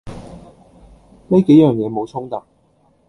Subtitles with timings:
[1.27, 2.41] 呢幾樣嘢冇衝突